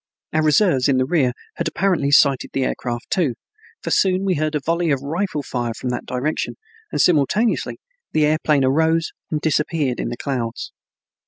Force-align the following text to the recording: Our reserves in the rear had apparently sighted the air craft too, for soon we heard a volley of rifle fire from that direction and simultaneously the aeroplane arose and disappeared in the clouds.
Our 0.33 0.41
reserves 0.41 0.89
in 0.89 0.97
the 0.97 1.05
rear 1.05 1.31
had 1.57 1.67
apparently 1.67 2.09
sighted 2.09 2.53
the 2.53 2.63
air 2.65 2.73
craft 2.75 3.11
too, 3.11 3.35
for 3.83 3.91
soon 3.91 4.25
we 4.25 4.33
heard 4.33 4.55
a 4.55 4.59
volley 4.59 4.89
of 4.89 5.03
rifle 5.03 5.43
fire 5.43 5.75
from 5.75 5.89
that 5.89 6.07
direction 6.07 6.55
and 6.91 6.99
simultaneously 6.99 7.77
the 8.11 8.25
aeroplane 8.25 8.63
arose 8.65 9.11
and 9.29 9.39
disappeared 9.41 9.99
in 9.99 10.09
the 10.09 10.17
clouds. 10.17 10.71